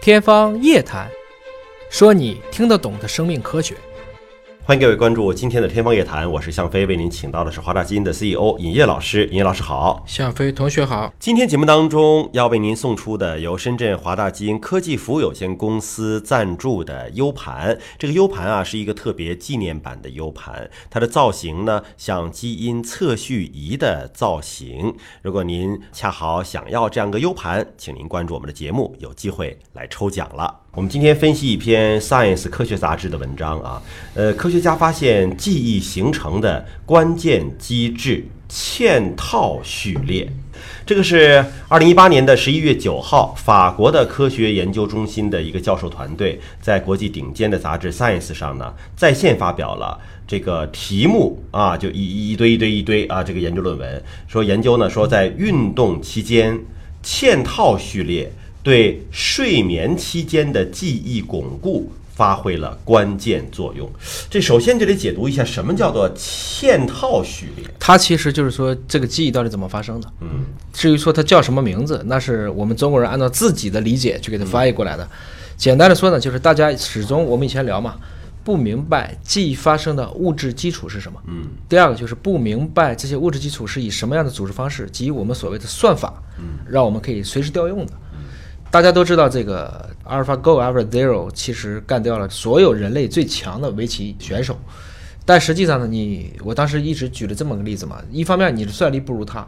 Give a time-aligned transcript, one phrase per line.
[0.00, 1.06] 天方夜谭，
[1.90, 3.76] 说你听得懂的生命科学。
[4.62, 9.26] 欢迎各位关注今天的《天方夜谭》，我是向飞，为您请到的是华大基因的 CEO 尹烨老师。
[9.28, 11.12] 尹烨老师好，向飞同学好。
[11.18, 17.76] 今天节目当中要为您送出的由深圳华大基因科技服务有限公司赞助的 U 盘。
[17.98, 24.94] 这个 U 盘啊是一个特别纪念版的 U 盘，它的造型呢像基因测序仪的造型。
[25.22, 30.60] 如果您恰好想要这样个 U 盘，请您关注我们的节目，有机会来抽奖了。
[30.72, 33.82] 我们今天分析一篇 Science 科学杂志的文章啊，
[34.14, 40.30] 呃，科学家发现记忆形成的关键机制嵌套序列。
[40.86, 56.56] 这个是二零一八年的十一月九号，法国的科学研究中心的一个教授团队在国际顶尖的杂志 Science 上呢，在线发表了这个题目啊，就一一堆一堆一堆啊，这个研究论文说研究呢说在运动期间
[57.02, 58.30] 嵌套序列。
[58.62, 63.90] 对睡眠期间的记忆巩固发挥了关键作用。
[64.28, 67.64] 这首先就得解读一下什么叫做嵌套序列。
[67.78, 70.12] 它其实就是说这个记忆到底怎么发生的。
[70.20, 75.08] 嗯，至于说它叫什么名字，那是我们中国人按照自己的理解去给它翻译过来的。
[75.56, 77.96] 简单的说呢，就是大家始终我们以前聊嘛，
[78.44, 81.18] 不明白记忆发生的物质基础是什么。
[81.26, 87.92] 嗯，第二个就是不明白这些物质基础是以什么样的组织方式及我们所谓的算法，嗯，让我们可以随时调用的。
[88.70, 94.56] 大家都知道，这个 AlphaGo、AlphaZero 其实干掉了所有人类最强的围棋选手。
[95.26, 99.46] 但实际上呢，你我当时一直举了这么个例子嘛，一方面你的算力不如他，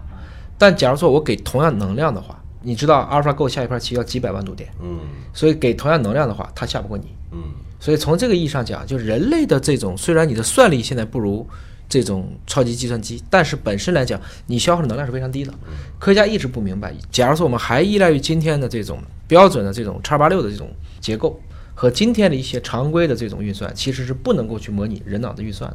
[0.58, 4.98] 但假如说我给同样能量的话，你知道 AlphaGo 下一盘棋要几百万度电，嗯
[5.32, 7.06] 所以给同样能量的话，他下不过你。
[7.32, 7.38] 嗯
[7.80, 11.44] 所以从这个意义上讲，就人类的这种虽然你的算力现在不如
[11.92, 15.52] 这种超级计算机，但是本身来讲，你消耗的能量是非常低的。
[15.98, 20.70] 科学家一直不明白，假如说我们还依赖于今天的这种标准的这种叉八六的这种
[21.02, 21.38] 结构
[21.74, 25.70] 和今天的一些常规的这种运算，其实是不能够去模拟人脑的运算。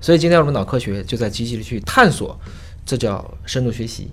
[0.00, 2.40] 所以今天我们脑科学就在积极的去探索，
[2.86, 4.10] 这叫深度学习，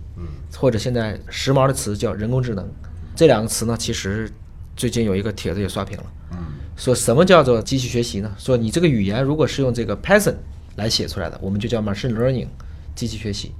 [0.57, 2.69] 或者现在时髦的词叫人工智能。
[3.15, 4.29] 这两个词呢，其实
[4.75, 6.03] 最近有一个帖子也刷屏了。
[6.75, 8.29] 说什么叫做机器学习呢？
[8.37, 10.35] 说你这个语言如果是用这个 Python
[10.75, 12.47] 来写出来的，我们就叫 machine learning
[12.95, 13.51] 机器学习，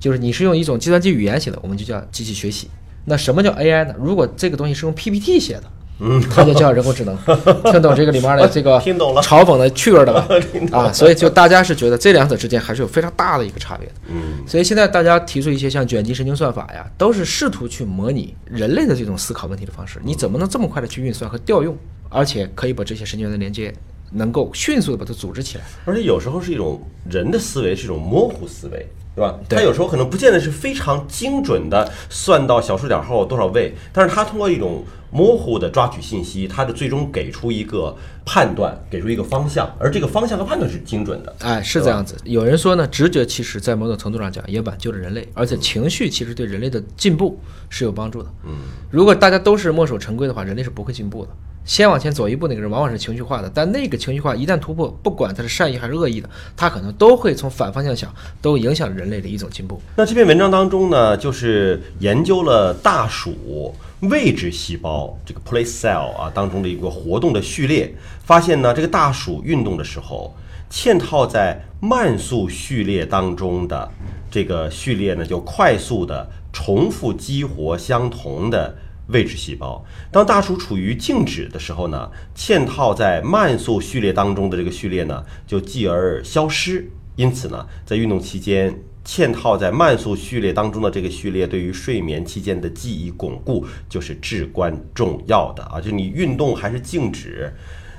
[0.00, 2.68] 就是你是用一种计算机语言写的，我们就叫机器学习。
[3.04, 3.94] 那什么叫 AI 呢？
[3.98, 5.64] 如果这个东西是用 PPT 写的，
[5.98, 7.16] 嗯，它就叫人工智能。
[7.70, 10.28] 听懂这个里面的这个 听懂了嘲讽的趣味了吧？
[10.78, 13.94] 啊，所以就大家是觉得这两者之间还是有非常大的一个差别的。
[14.08, 20.00] 嗯所以现在大家提出一些像卷积神经算法呀，都是试图去模拟人类的这种思考问题的方式。
[20.04, 21.76] 你怎么能这么快的去运算和调用，
[22.08, 23.72] 而且可以把这些神经元的连接
[24.12, 25.64] 能够迅速的把它组织起来？
[25.84, 26.80] 而且有时候是一种
[27.10, 29.38] 人的思维，是一种模糊思维，对吧？
[29.48, 41.34] 对他有时候可能不见得是非常精准的算到小数点后多少位，但是他通过一种模糊的抓取信息，他的最终给出一个判断，给出一个方向，而这个方向和判断是精准的。
[41.40, 42.16] 哎，是这样子。
[42.24, 48.32] 有人说呢，直觉其实在某种程度上讲也挽救了人类，而且情绪其实对人类的进步是有帮助的。
[48.44, 48.52] 嗯，
[48.90, 51.30] 如果大家都是墨守成规的话，人类是不会进步的。
[51.64, 59.80] 先往前走一步那个人往往是情绪化的，但那个情绪化一旦突破，不管他是善意还是恶意的，他可能都会从反方向想，都影响人类的一种进步。
[59.96, 67.94] 那这篇文章当中呢，就是研究了大鼠位置细胞这个 place cell 啊当中的一个活动的序列，
[68.24, 70.34] 发现呢，这个大鼠运动的时候，
[70.68, 73.88] 嵌套在慢速序列当中的
[74.28, 78.74] 这个序列呢，就快速的重复激活相同的。
[79.08, 86.88] 位置细胞，当大鼠处于静止的时候呢，嵌套在慢速序列当中的这个序列呢，就继而消失。
[87.16, 88.74] 因此呢，在运动期间，
[89.04, 95.78] 嵌套在慢速序列当中的这个序列，对于睡眠期间的记忆巩固就是至关重要的啊！
[95.80, 97.52] 就你运动还是静止，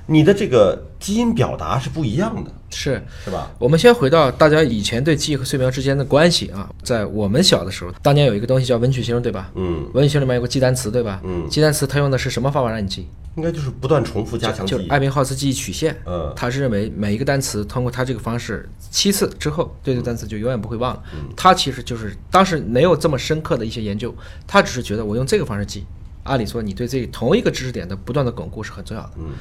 [0.05, 3.49] 你的这个基因表达是不一样的，是是吧？
[3.57, 9.51] 我们先回到大家以前对记忆和睡眠之间的关系啊，在我们小的时候，当年有一个东西叫文曲星，对吧？
[9.55, 11.21] 嗯，文曲星里面有个记单词，对吧？
[11.23, 13.07] 嗯记单词它用的是什么方法让你记？
[13.35, 14.77] 应该就是不断重复加强记忆。
[14.77, 15.95] 就是艾宾浩斯记忆曲线。
[16.05, 21.01] 嗯他是认为每一个单词通过他这个方式七次之后，对这个单词就永远不会忘了。
[21.15, 24.13] 嗯他其实就是当时没有这么深刻的一些研究，
[24.45, 25.85] 他只是觉得我用这个方式记。
[26.23, 29.11] 按理说，你对这同一个知识点的不断的巩固是很重要的。
[29.17, 29.31] 嗯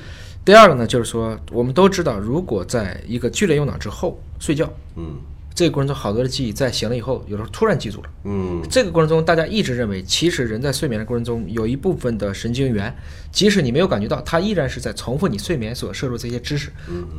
[0.45, 5.15] 第二个呢，就是说我们都知道，如果在一个剧烈用脑之后睡觉，嗯
[5.55, 8.11] 这个过程中好多的记忆在醒了以后，有时候突然记住了。
[8.25, 12.95] 嗯这个过程中，大家一直认为，其实人在睡眠的过程中，有一部分的神经元，
[13.31, 16.73] 即使你没有感觉到，它依然是在重复你睡眠所摄入这些知识。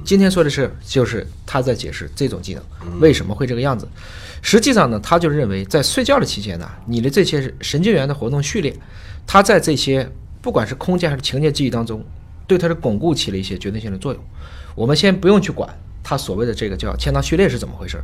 [0.03, 3.87] 今天说的是，就是他在解释这种技能为什么会这个样子。
[4.41, 8.75] 实际上呢，他就认为，在睡觉的期间呢，你的这些神经元的活动序列，
[9.25, 10.09] 它在这些
[10.41, 12.03] 不管是空间还是情节记忆当中，
[12.47, 14.21] 对它的巩固起了一些决定性的作用。
[14.75, 15.69] 我们先不用去管
[16.03, 17.97] 它所谓的这个叫嵌套序列是怎么回事，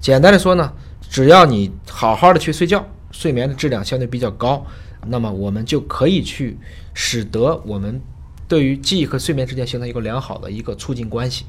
[0.00, 0.72] 简单的说呢，
[1.10, 4.66] 只要你好好的去睡觉，睡眠的质量相对比较高，
[5.06, 6.56] 那么我们就可以去
[6.94, 8.00] 使得我们
[8.48, 11.44] 对于记忆和睡眠之间形成一个良好的一个促进关系。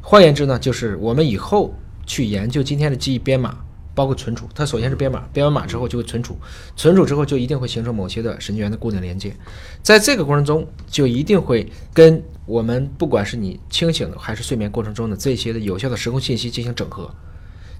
[0.00, 1.74] 换言之呢，就是我们以后
[2.06, 3.58] 去研究今天的记忆编码，
[3.96, 6.38] 包括存储，它首先是编码，编完码之后就会存储，
[6.76, 9.34] 存储之后就一定会形成某些的神经元的固定连接，
[9.82, 17.12] 在这个过程中就一定会跟我们不管是你清醒的还是睡眠过程中的这些的有效的时空信息进行整合，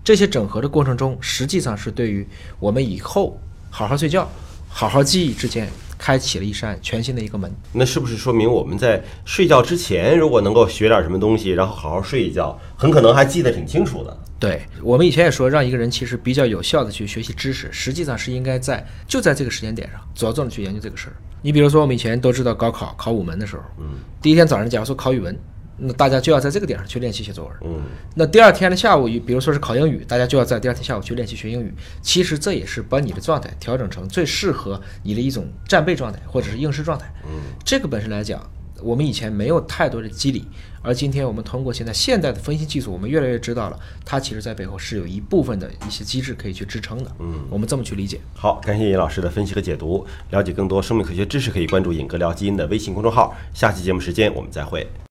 [0.03, 2.27] 这些整合的过程中，实际上是对于
[2.59, 3.41] 我们以后
[3.71, 4.29] 好好睡觉、
[4.69, 7.49] 好好记忆之间开启了一扇全新的一个门。
[7.73, 14.19] 那是不是说明我们在睡觉之前，如果能够学点什么东西，然后好好睡一觉，很可能还记得挺清楚的？
[14.39, 21.17] 对我们以前也说，让一个人其实比较有效的去学习知识，实际上是应该在就在这个时间点上着重的去研究这个事儿。
[21.43, 25.39] 你比如说，我们以前都知道高考考五门的时候，嗯，第一天早上假如说考语文，
[25.77, 27.83] 那大家就要在这个点上去练习写作文，嗯，
[28.15, 31.73] 那第二天的下午，比如说是考英语，大家就要在第二天下午去练习学英语。
[32.01, 37.07] 其实这也是把你的状态调整成最适合你的一种战备状态或者是应试状态。
[37.25, 38.41] 嗯，这个本身来讲，
[38.83, 40.45] 我们以前没有太多的机理，
[40.83, 47.11] 而今天我们通过现在现代的分析技术，我们越来越知道了，它其实在背后是有一部分的一些机制可以去支撑的。
[47.19, 48.21] 嗯，我们这么去理解。
[48.35, 50.07] 好，感谢尹老师的分析和解读。
[50.31, 53.35] 了解更多生命科学知识，可以关注“尹哥聊基因”的微信公众号。
[53.55, 54.87] 下期节目时间我们再会。